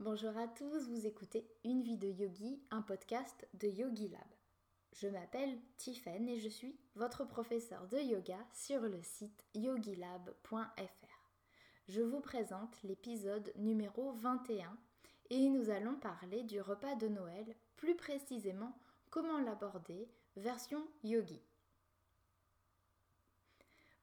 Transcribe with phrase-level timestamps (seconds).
[0.00, 4.28] Bonjour à tous, vous écoutez Une vie de yogi, un podcast de Yogi Lab.
[4.94, 10.80] Je m'appelle Tiffen et je suis votre professeur de yoga sur le site yogilab.fr.
[11.90, 14.74] Je vous présente l'épisode numéro 21
[15.28, 18.74] et nous allons parler du repas de Noël, plus précisément
[19.10, 21.42] comment l'aborder, version yogi.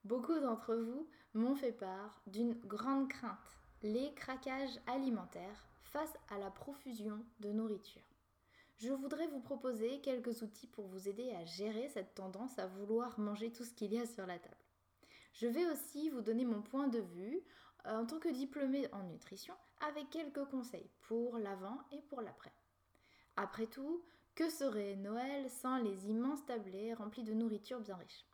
[0.04, 6.50] Beaucoup d'entre vous m'ont fait part d'une grande crainte, les craquages alimentaires face à la
[6.50, 8.02] profusion de nourriture.
[8.78, 13.19] Je voudrais vous proposer quelques outils pour vous aider à gérer cette tendance à vouloir
[13.19, 14.55] manger tout ce qu'il y a sur la table.
[15.33, 17.42] Je vais aussi vous donner mon point de vue
[17.86, 19.54] euh, en tant que diplômée en nutrition
[19.88, 22.54] avec quelques conseils pour l'avant et pour l'après.
[23.36, 24.04] Après tout,
[24.36, 28.25] que serait Noël sans les immenses tablés remplis de nourriture bien riche?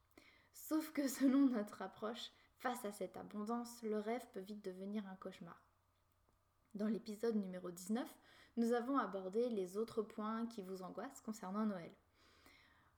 [0.54, 2.32] Sauf que selon notre approche,
[2.64, 5.62] face à cette abondance, le rêve peut vite devenir un cauchemar.
[6.76, 8.08] Dans l'épisode numéro 19,
[8.56, 11.92] nous avons abordé les autres points qui vous angoissent concernant Noël.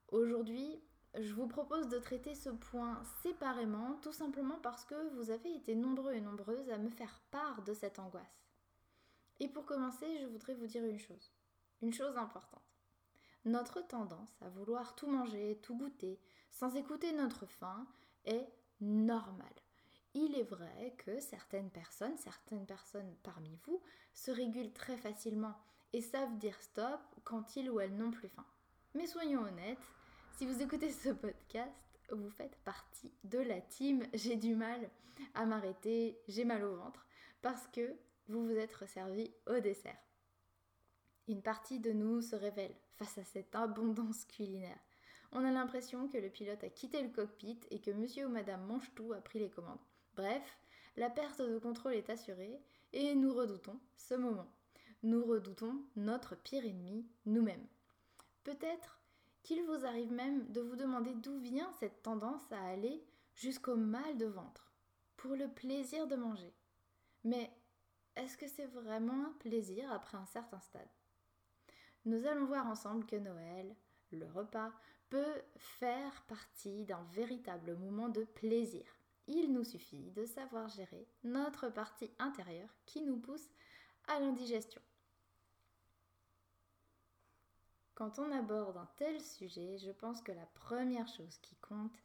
[0.10, 0.84] Aujourd'hui,
[1.20, 5.74] je vous propose de traiter ce point séparément, tout simplement parce que vous avez été
[5.74, 8.46] nombreux et nombreuses à me faire part de cette angoisse.
[9.40, 11.34] Et pour commencer, je voudrais vous dire une chose,
[11.82, 12.62] une chose importante.
[13.46, 17.88] Notre tendance à vouloir tout manger, tout goûter, sans écouter notre faim,
[18.26, 18.48] est
[18.82, 19.56] normale
[20.16, 23.82] il est vrai que certaines personnes, certaines personnes parmi vous,
[24.14, 25.56] se régulent très facilement
[25.92, 28.46] et savent dire stop quand ils ou elles n'ont plus faim.
[28.96, 29.78] Mais soyons honnêtes,
[30.38, 31.70] si vous écoutez ce podcast,
[32.12, 34.90] vous faites partie de la team j'ai du mal
[35.34, 37.06] à m'arrêter, j'ai mal au ventre,
[37.42, 37.94] parce que
[38.30, 40.00] vous vous êtes resservi au dessert.
[41.28, 44.80] Une partie de nous se révèle face à cette abondance culinaire.
[45.38, 48.66] On a l'impression que le pilote a quitté le cockpit et que monsieur ou madame
[48.68, 49.82] mange tout a pris les commandes.
[50.16, 50.58] Bref,
[50.96, 52.58] la perte de contrôle est assurée
[52.94, 54.50] et nous redoutons ce moment.
[55.04, 57.68] Nous redoutons notre pire ennemi, nous-mêmes.
[58.46, 59.02] Peut-être
[59.44, 64.16] qu'il vous arrive même de vous demander d'où vient cette tendance à aller jusqu'au mal
[64.18, 64.72] de ventre,
[65.18, 66.54] pour le plaisir de manger.
[67.26, 67.52] Mais
[68.16, 70.88] est-ce que c'est vraiment un plaisir après un certain stade?
[72.06, 73.76] Nous allons voir ensemble que Noël,
[74.12, 74.72] le repas,
[75.58, 78.86] faire partie d'un véritable moment de plaisir.
[79.28, 83.50] Il nous suffit de savoir gérer notre partie intérieure qui nous pousse
[84.08, 84.82] à l'indigestion.
[87.96, 91.98] Quand on aborde un tel sujet, je pense que la première chose qui compte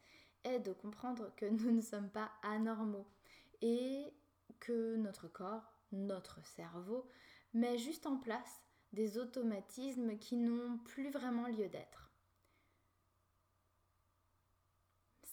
[0.43, 3.07] est de comprendre que nous ne sommes pas anormaux
[3.61, 4.13] et
[4.59, 7.07] que notre corps, notre cerveau,
[7.53, 8.61] met juste en place
[8.93, 12.10] des automatismes qui n'ont plus vraiment lieu d'être.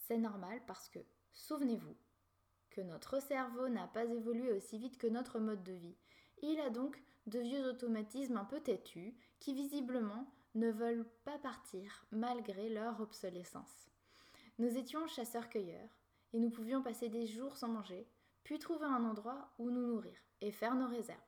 [0.08, 1.00] C'est normal parce que
[1.34, 1.94] Souvenez-vous
[2.70, 5.96] que notre cerveau n'a pas évolué aussi vite que notre mode de vie.
[6.42, 12.06] Il a donc de vieux automatismes un peu têtus qui visiblement ne veulent pas partir
[12.10, 13.91] malgré leur obsolescence.
[14.58, 15.91] Nous étions chasseurs-cueilleurs
[16.32, 18.10] et nous pouvions passer des jours sans manger,
[18.44, 21.20] puis trouver un endroit où nous nourrir et faire nos réserves.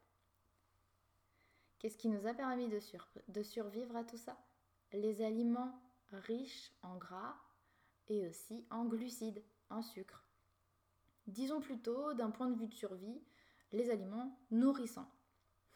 [1.78, 2.80] Qu'est-ce qui nous a permis de,
[3.28, 4.36] de survivre à tout ça?
[4.92, 5.80] Les aliments
[6.10, 7.36] riches en gras
[8.10, 10.26] et aussi en glucides en sucre.
[11.26, 13.22] Disons plutôt, d'un point de vue de survie,
[13.72, 15.10] les aliments nourrissants.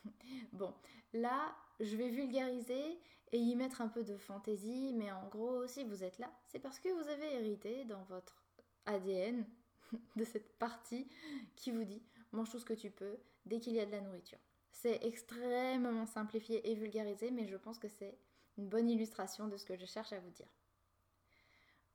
[0.53, 0.75] bon,
[1.13, 2.99] là, je vais vulgariser
[3.33, 6.59] et y mettre un peu de fantaisie, mais en gros, si vous êtes là, c'est
[6.59, 8.43] parce que vous avez hérité dans votre
[8.87, 9.47] ADN
[10.17, 11.09] de cette partie
[11.57, 12.03] qui vous dit
[12.33, 13.17] mange tout ce que tu peux
[13.47, 14.39] dès qu'il y a de la nourriture.
[14.73, 18.19] C'est extrêmement simplifié et vulgarisé, mais je pense que c'est
[18.59, 20.49] une bonne illustration de ce que je cherche à vous dire.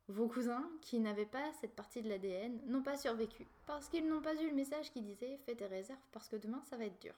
[0.10, 4.24] Vos cousins, qui n'avaient pas cette partie de l'ADN, n'ont pas survécu, parce qu'ils n'ont
[4.24, 7.00] pas eu le message qui disait Fais tes réserves parce que demain ça va être
[7.00, 7.14] dur.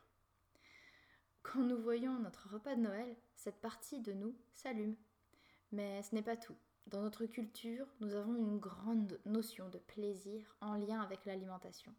[1.42, 4.98] Quand nous voyons notre repas de Noël, cette partie de nous s'allume.
[5.72, 6.58] Mais ce n'est pas tout.
[6.88, 11.96] Dans notre culture, nous avons une grande notion de plaisir en lien avec l'alimentation.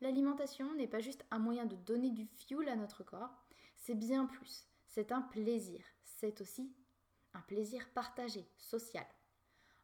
[0.00, 3.46] L'alimentation n'est pas juste un moyen de donner du fuel à notre corps,
[3.76, 4.66] c'est bien plus.
[4.88, 5.84] C'est un plaisir.
[6.02, 6.74] C'est aussi
[7.32, 9.06] un plaisir partagé, social.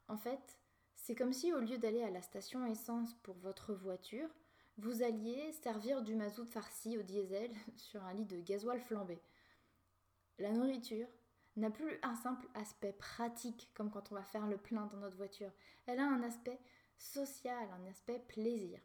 [0.09, 0.59] En fait,
[0.97, 4.29] c'est comme si au lieu d'aller à la station essence pour votre voiture,
[4.79, 9.21] vous alliez servir du mazout farci au diesel sur un lit de gasoil flambé.
[10.39, 11.09] La nourriture
[11.57, 15.17] n'a plus un simple aspect pratique comme quand on va faire le plein dans notre
[15.17, 15.51] voiture.
[15.87, 16.61] Elle a un aspect
[16.97, 18.81] social, un aspect plaisir.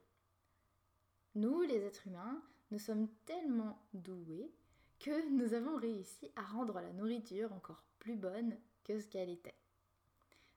[1.35, 2.41] Nous, les êtres humains,
[2.71, 4.51] nous sommes tellement doués
[4.99, 9.55] que nous avons réussi à rendre la nourriture encore plus bonne que ce qu'elle était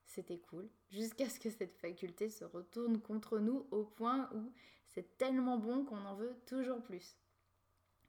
[0.07, 4.51] c'était cool, jusqu'à ce que cette faculté se retourne contre nous au point où
[4.87, 7.17] c'est tellement bon qu'on en veut toujours plus.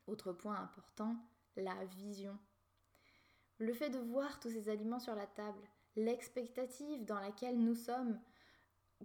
[0.07, 1.17] Autre point important,
[1.57, 2.39] la vision.
[3.59, 5.61] Le fait de voir tous ces aliments sur la table,
[5.97, 8.19] l'expectative dans laquelle nous sommes,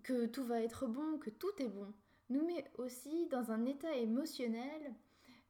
[0.03, 1.91] que tout va être bon, que tout est bon,
[2.29, 4.93] nous met aussi dans un état émotionnel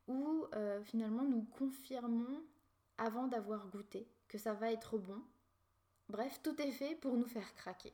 [0.08, 2.44] où euh, finalement nous confirmons
[2.98, 5.22] avant d'avoir goûté que ça va être bon.
[6.10, 7.94] Bref, tout est fait pour nous faire craquer.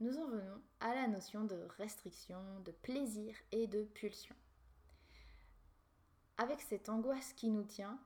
[0.00, 4.36] Nous en venons à la notion de restriction, de plaisir et de pulsion.
[6.38, 7.98] Avec cette angoisse qui nous tient,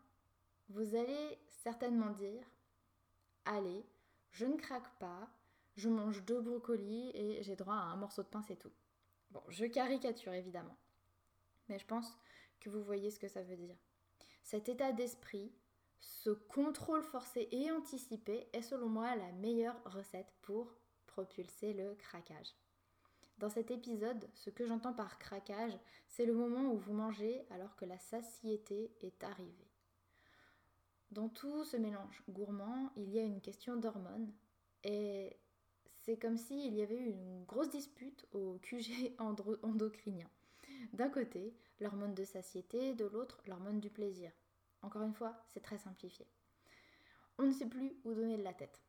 [0.68, 2.46] vous allez certainement dire
[3.44, 3.84] Allez,
[4.30, 5.28] je ne craque pas,
[5.74, 8.72] je mange deux brocolis et j'ai droit à un morceau de pain, c'est tout.
[9.32, 10.76] Bon, je caricature évidemment,
[11.68, 12.16] mais je pense
[12.60, 13.76] que vous voyez ce que ça veut dire.
[14.44, 15.52] Cet état d'esprit,
[16.00, 20.74] ce contrôle forcé et anticipé est selon moi la meilleure recette pour
[21.06, 22.54] propulser le craquage.
[23.38, 27.74] Dans cet épisode, ce que j'entends par craquage, c'est le moment où vous mangez alors
[27.76, 29.70] que la satiété est arrivée.
[31.10, 34.32] Dans tout ce mélange gourmand, il y a une question d'hormones
[34.84, 35.36] et
[36.02, 39.14] c'est comme s'il y avait eu une grosse dispute au QG
[39.62, 40.28] endocrinien.
[40.92, 44.30] D'un côté, l'hormone de satiété, de l'autre, l'hormone du plaisir.
[44.82, 46.26] Encore une fois, c'est très simplifié.
[47.38, 48.80] On ne sait plus où donner de la tête.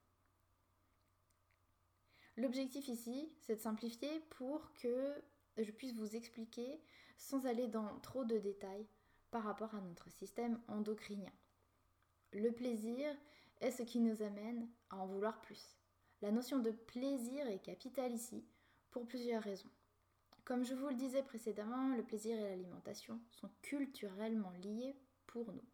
[2.37, 5.21] L'objectif ici, c'est de simplifier pour que
[5.57, 6.81] je puisse vous expliquer
[7.17, 8.87] sans aller dans trop de détails
[9.29, 11.31] par rapport à notre système endocrinien.
[12.33, 13.15] Le plaisir
[13.59, 15.77] est ce qui nous amène à en vouloir plus.
[16.21, 18.45] La notion de plaisir est capitale ici
[18.91, 19.69] pour plusieurs raisons.
[20.43, 24.95] Comme je vous le disais précédemment, le plaisir et l'alimentation sont culturellement liés
[25.27, 25.70] pour nous.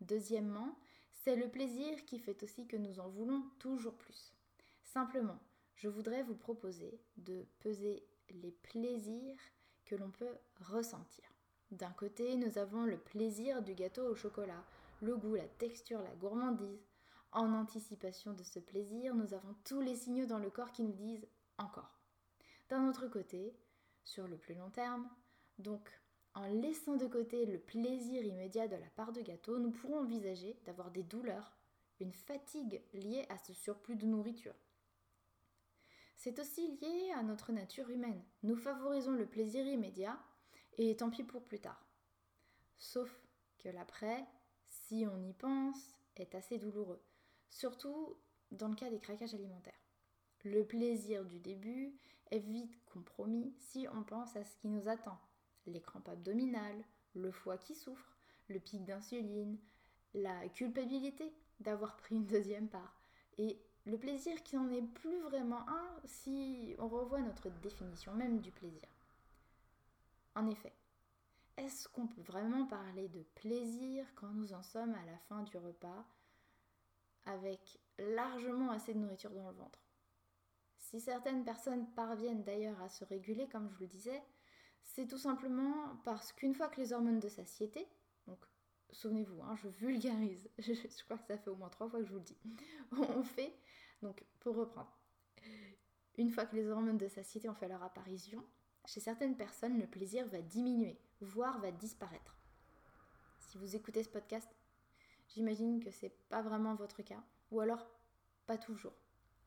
[0.00, 0.76] Deuxièmement,
[1.12, 4.34] c'est le plaisir qui fait aussi que nous en voulons toujours plus.
[4.82, 5.38] Simplement,
[5.76, 9.38] je voudrais vous proposer de peser les plaisirs
[9.84, 11.24] que l'on peut ressentir.
[11.70, 14.64] D'un côté, nous avons le plaisir du gâteau au chocolat,
[15.02, 16.86] le goût, la texture, la gourmandise.
[17.32, 20.92] En anticipation de ce plaisir, nous avons tous les signaux dans le corps qui nous
[20.92, 22.00] disent encore.
[22.68, 23.54] D'un autre côté,
[24.04, 25.08] sur le plus long terme,
[25.58, 25.88] donc
[26.34, 30.56] en laissant de côté le plaisir immédiat de la part de gâteau, nous pourrons envisager
[30.64, 31.56] d'avoir des douleurs,
[31.98, 34.54] une fatigue liée à ce surplus de nourriture.
[36.16, 38.22] C'est aussi lié à notre nature humaine.
[38.42, 40.18] Nous favorisons le plaisir immédiat
[40.78, 41.84] et tant pis pour plus tard.
[42.78, 43.10] Sauf
[43.58, 44.26] que l'après,
[44.66, 47.02] si on y pense, est assez douloureux,
[47.48, 48.16] surtout
[48.50, 49.72] dans le cas des craquages alimentaires.
[50.44, 51.94] Le plaisir du début
[52.30, 55.18] est vite compromis si on pense à ce qui nous attend.
[55.66, 56.84] Les crampes abdominales,
[57.14, 58.16] le foie qui souffre,
[58.48, 59.58] le pic d'insuline,
[60.14, 63.00] la culpabilité d'avoir pris une deuxième part
[63.38, 68.40] et le plaisir qui n'en est plus vraiment un si on revoit notre définition même
[68.40, 68.88] du plaisir.
[70.34, 70.72] En effet,
[71.56, 75.56] est-ce qu'on peut vraiment parler de plaisir quand nous en sommes à la fin du
[75.56, 76.06] repas
[77.26, 79.82] avec largement assez de nourriture dans le ventre?
[80.78, 84.22] Si certaines personnes parviennent d'ailleurs à se réguler, comme je vous le disais,
[84.84, 87.86] c'est tout simplement parce qu'une fois que les hormones de satiété,
[88.26, 88.38] donc
[88.90, 92.12] souvenez-vous, hein, je vulgarise, je, crois que ça fait au moins trois fois que je
[92.12, 92.38] vous le dis,
[92.92, 93.54] on fait
[94.02, 94.90] donc, pour reprendre,
[96.16, 98.44] une fois que les hormones de satiété ont fait leur apparition,
[98.86, 102.36] chez certaines personnes, le plaisir va diminuer, voire va disparaître.
[103.38, 104.48] Si vous écoutez ce podcast,
[105.28, 107.86] j'imagine que c'est pas vraiment votre cas, ou alors
[108.46, 108.94] pas toujours.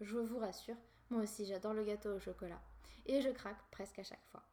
[0.01, 0.77] Je vous rassure,
[1.09, 2.61] moi aussi j'adore le gâteau au chocolat,
[3.05, 4.43] et je craque presque à chaque fois.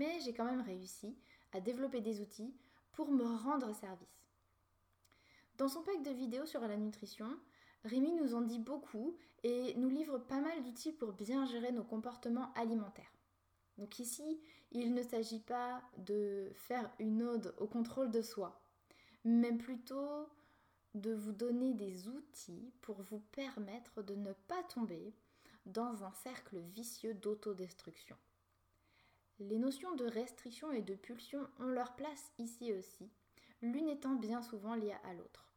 [0.00, 1.14] Mais j'ai quand même réussi
[1.52, 2.54] à développer des outils
[2.92, 4.24] pour me rendre service.
[5.58, 7.28] Dans son pack de vidéos sur la nutrition,
[7.84, 11.84] Rémi nous en dit beaucoup et nous livre pas mal d'outils pour bien gérer nos
[11.84, 13.12] comportements alimentaires.
[13.76, 14.40] Donc ici,
[14.72, 18.58] il ne s'agit pas de faire une ode au contrôle de soi,
[19.24, 20.26] mais plutôt
[20.94, 25.12] de vous donner des outils pour vous permettre de ne pas tomber
[25.66, 28.16] dans un cercle vicieux d'autodestruction.
[29.40, 33.10] Les notions de restriction et de pulsion ont leur place ici aussi,
[33.62, 35.50] l'une étant bien souvent liée à l'autre.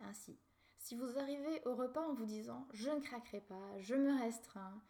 [0.00, 0.36] Ainsi,
[0.78, 4.82] si vous arrivez au repas en vous disant je ne craquerai pas, je me restreins,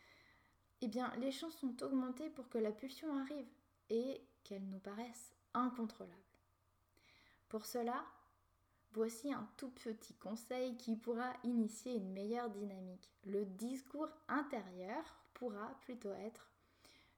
[0.81, 3.51] eh bien les chances sont augmentées pour que la pulsion arrive
[3.91, 6.17] et qu'elle nous paraisse incontrôlable.
[7.51, 8.03] Pour cela,
[8.93, 13.13] voici un tout petit conseil qui pourra initier une meilleure dynamique.
[13.27, 16.52] Le discours intérieur pourra plutôt être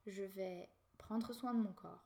[0.07, 2.05] je vais prendre soin de mon corps,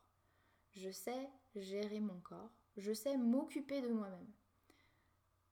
[0.73, 4.33] je sais gérer mon corps, je sais m'occuper de moi-même.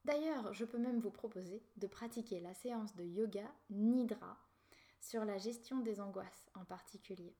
[0.04, 4.38] D'ailleurs, je peux même vous proposer de pratiquer la séance de yoga Nidra
[5.00, 7.34] sur la gestion des angoisses en particulier.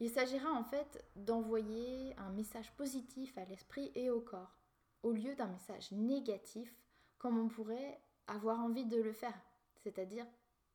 [0.00, 4.58] Il s'agira en fait d'envoyer un message positif à l'esprit et au corps,
[5.04, 6.74] au lieu d'un message négatif
[7.18, 9.40] comme on pourrait avoir envie de le faire,
[9.76, 10.26] c'est-à-dire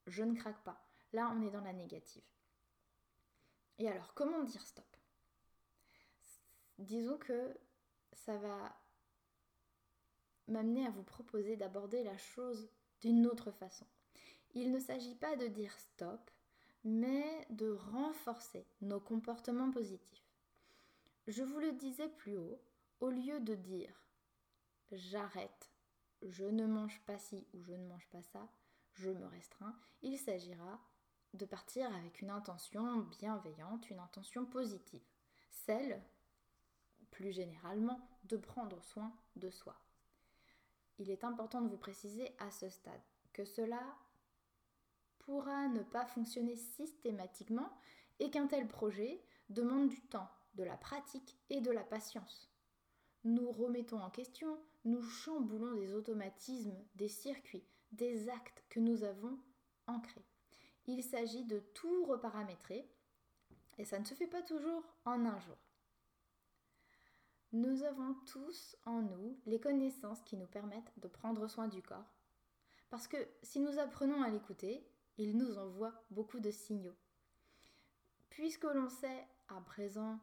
[0.08, 0.82] je ne craque pas.
[1.12, 2.24] Là, on est dans la négative.
[3.80, 4.86] Et alors, comment dire stop?
[6.78, 7.58] Disons que
[8.14, 8.78] ça va
[10.48, 12.70] m'amener à vous proposer d'aborder la chose
[13.02, 13.86] d'une autre façon.
[14.54, 16.30] Il ne s'agit pas de dire stop,
[16.84, 20.26] mais de renforcer nos comportements positifs.
[21.28, 22.60] Je vous le disais plus haut,
[23.00, 24.04] au lieu de dire
[24.92, 25.72] j'arrête,
[26.24, 28.50] je ne mange pas ci ou je ne mange pas ça,
[28.94, 30.82] je me restreins, il s'agira
[31.34, 35.04] de partir avec une intention bienveillante, une intention positive,
[35.50, 36.02] celle,
[37.12, 39.76] plus généralement, de prendre soin de soi.
[40.98, 43.02] Il est important de vous préciser à ce stade
[43.34, 43.82] que cela
[45.20, 47.72] pourra ne pas fonctionner systématiquement
[48.20, 52.50] et qu'un tel projet demande du temps, de la pratique et de la patience.
[53.24, 59.38] Nous remettons en question, nous chamboulons des automatismes, des circuits, des actes que nous avons
[59.88, 60.26] ancrés.
[60.90, 62.90] Il s'agit de tout reparamétrer
[63.78, 65.56] et ça ne se fait pas toujours en un jour.
[67.52, 72.12] Nous avons tous en nous les connaissances qui nous permettent de prendre soin du corps.
[72.90, 74.84] Parce que si nous apprenons à l'écouter,
[75.20, 76.98] il nous envoie beaucoup de signaux.
[78.32, 80.20] Puisque l'on sait à présent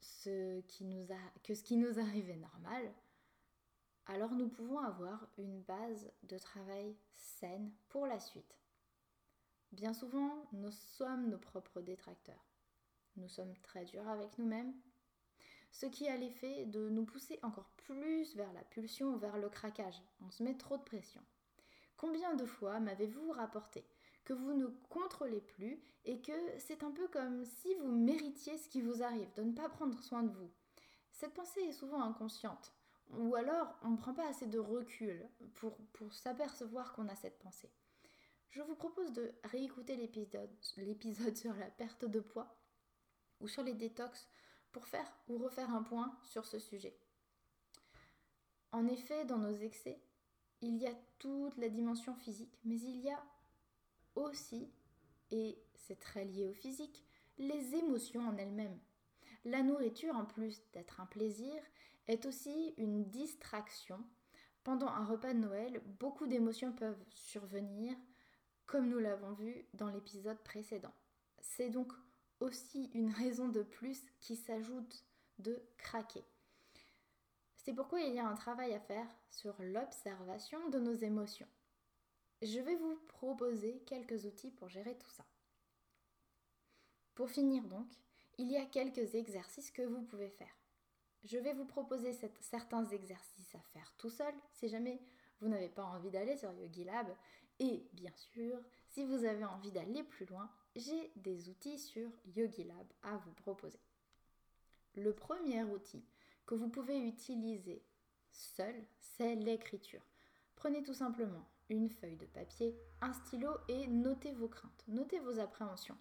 [0.00, 2.94] ce que ce qui nous arrive est normal,
[4.06, 8.56] alors nous pouvons avoir une base de travail saine pour la suite.
[9.76, 12.46] Bien souvent, nous sommes nos propres détracteurs.
[13.16, 14.72] Nous sommes très durs avec nous-mêmes,
[15.70, 19.50] ce qui a l'effet de nous pousser encore plus vers la pulsion ou vers le
[19.50, 20.02] craquage.
[20.24, 21.20] On se met trop de pression.
[21.98, 23.84] Combien de fois m'avez-vous rapporté
[24.24, 28.70] que vous ne contrôlez plus et que c'est un peu comme si vous méritiez ce
[28.70, 30.50] qui vous arrive, de ne pas prendre soin de vous?
[31.12, 32.72] Cette pensée est souvent inconsciente,
[33.10, 37.38] ou alors on ne prend pas assez de recul pour, pour s'apercevoir qu'on a cette
[37.40, 37.70] pensée.
[38.56, 42.56] Je vous propose de réécouter l'épisode sur la perte de poids
[43.42, 44.30] ou sur les détox
[44.72, 46.96] pour faire ou refaire un point sur ce sujet.
[48.72, 50.00] En effet, dans nos excès,
[50.62, 53.22] il y a toute la dimension physique, mais il y a
[54.14, 54.72] aussi,
[55.30, 57.04] et c'est très lié au physique,
[57.36, 58.80] les émotions en elles-mêmes.
[59.44, 61.62] La nourriture, en plus d'être un plaisir,
[62.08, 64.02] est aussi une distraction.
[64.64, 67.94] Pendant un repas de Noël, beaucoup d'émotions peuvent survenir,
[68.66, 70.92] comme nous l'avons vu dans l'épisode précédent.
[71.40, 71.92] C'est donc
[72.40, 75.04] aussi une raison de plus qui s'ajoute
[75.38, 76.24] de craquer.
[77.56, 81.48] C'est pourquoi il y a un travail à faire sur l'observation de nos émotions.
[82.42, 85.24] Je vais vous proposer quelques outils pour gérer tout ça.
[87.14, 87.88] Pour finir donc,
[88.38, 90.54] il y a quelques exercices que vous pouvez faire.
[91.24, 95.00] Je vais vous proposer certains exercices à faire tout seul si jamais
[95.40, 97.08] vous n'avez pas envie d'aller sur YogiLab.
[97.58, 98.58] Et bien sûr,
[98.88, 103.80] si vous avez envie d'aller plus loin, j'ai des outils sur YogiLab à vous proposer.
[104.94, 106.04] Le premier outil
[106.44, 107.82] que vous pouvez utiliser
[108.30, 110.02] seul, c'est l'écriture.
[110.54, 115.38] Prenez tout simplement une feuille de papier, un stylo et notez vos craintes, notez vos
[115.38, 115.98] appréhensions.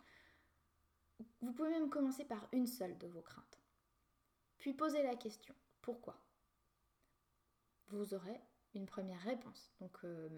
[1.42, 3.60] Vous pouvez même commencer par une seule de vos craintes.
[4.58, 6.18] Puis posez la question, pourquoi?
[7.88, 8.42] Vous aurez
[8.74, 9.72] une première réponse.
[9.80, 10.30] Donc, euh,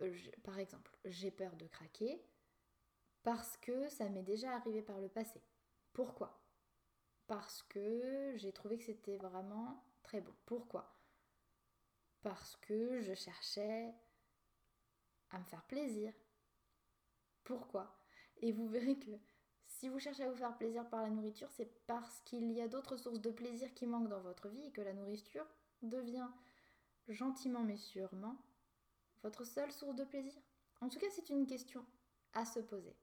[0.00, 2.22] euh, par exemple, j'ai peur de craquer
[3.22, 5.40] parce que ça m'est déjà arrivé par le passé.
[5.92, 6.42] Pourquoi?
[7.26, 10.34] Parce que j'ai trouvé que c'était vraiment très bon.
[10.46, 10.96] Pourquoi?
[12.22, 13.94] Parce que je cherchais
[15.30, 16.12] à me faire plaisir.
[17.44, 17.98] Pourquoi?
[18.38, 19.10] Et vous verrez que
[19.66, 22.68] si vous cherchez à vous faire plaisir par la nourriture, c'est parce qu'il y a
[22.68, 25.46] d'autres sources de plaisir qui manquent dans votre vie et que la nourriture
[25.82, 26.28] devient
[27.08, 28.36] gentiment mais sûrement
[29.22, 30.40] votre seule source de plaisir?
[30.80, 31.84] En tout cas, c'est une question
[32.32, 32.96] à se poser.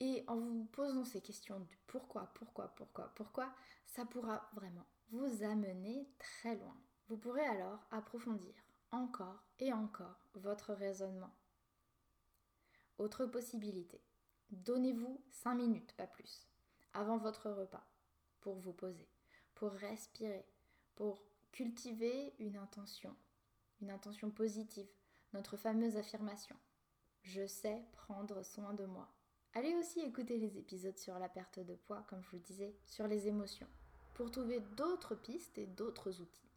[0.00, 3.54] Et en vous posant ces questions de pourquoi, pourquoi, pourquoi, pourquoi,
[3.86, 6.76] ça pourra vraiment vous amener très loin.
[7.08, 8.54] Vous pourrez alors approfondir
[8.90, 11.34] encore et encore votre raisonnement.
[12.98, 14.00] Autre possibilité,
[14.50, 16.46] donnez-vous 5 minutes, pas plus,
[16.92, 17.86] avant votre repas,
[18.40, 19.08] pour vous poser,
[19.54, 20.46] pour respirer,
[20.94, 23.14] pour cultiver une intention,
[23.80, 24.88] une intention positive,
[25.32, 26.56] notre fameuse affirmation.
[27.22, 29.08] Je sais prendre soin de moi.
[29.54, 32.76] Allez aussi écouter les épisodes sur la perte de poids, comme je vous le disais,
[32.84, 33.68] sur les émotions,
[34.14, 36.50] pour trouver d'autres pistes et d'autres outils.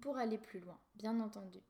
[0.00, 1.60] Pour aller plus loin, bien entendu,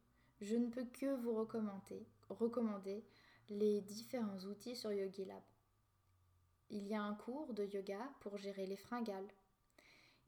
[0.41, 3.05] je ne peux que vous recommander, recommander
[3.51, 5.43] les différents outils sur YogiLab.
[6.71, 9.29] Il y a un cours de yoga pour gérer les fringales.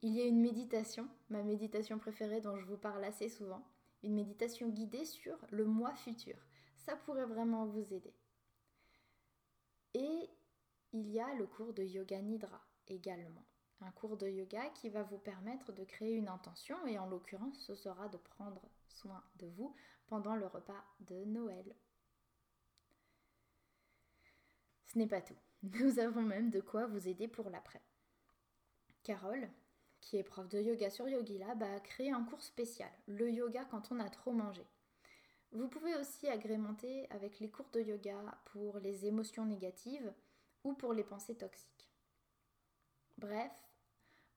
[0.00, 3.66] Il y a une méditation, ma méditation préférée dont je vous parle assez souvent,
[4.02, 6.36] une méditation guidée sur le mois futur.
[6.76, 8.14] Ça pourrait vraiment vous aider.
[9.94, 10.30] Et
[10.92, 13.44] il y a le cours de Yoga Nidra également.
[13.80, 17.58] Un cours de yoga qui va vous permettre de créer une intention et en l'occurrence
[17.66, 19.74] ce sera de prendre soin de vous
[20.06, 21.74] pendant le repas de Noël.
[24.86, 25.36] Ce n'est pas tout.
[25.62, 27.82] Nous avons même de quoi vous aider pour l'après.
[29.02, 29.50] Carole,
[30.06, 33.90] qui est prof de yoga sur YogiLab, a créé un cours spécial, le yoga quand
[33.90, 34.64] on a trop mangé.
[35.50, 38.16] Vous pouvez aussi agrémenter avec les cours de yoga
[38.52, 40.12] pour les émotions négatives
[40.62, 41.90] ou pour les pensées toxiques.
[43.18, 43.50] Bref,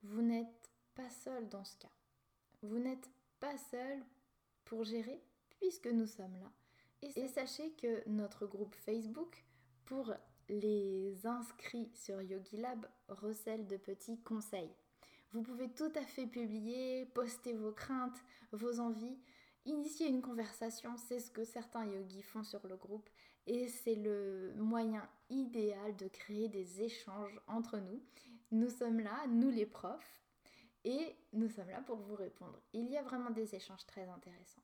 [0.02, 1.92] vous n'êtes pas seul dans ce cas.
[2.64, 4.04] Vous n'êtes pas seul
[4.66, 5.22] pour gérer
[5.60, 6.52] puisque nous sommes là.
[7.04, 9.46] Et, sachez que notre groupe Facebook
[9.86, 10.14] pour
[10.48, 14.74] les inscrits sur YogiLab recèle de petits conseils.
[15.32, 19.18] Vous pouvez tout à fait publier, poster vos craintes, vos envies,
[19.66, 23.10] initier une conversation, c'est ce que certains yogis font sur le groupe
[23.46, 28.02] et c'est le moyen idéal de créer des échanges entre nous.
[28.52, 30.20] Nous sommes là, nous les profs,
[30.84, 32.60] et nous sommes là pour vous répondre.
[32.74, 34.64] Il y a vraiment des échanges très intéressants.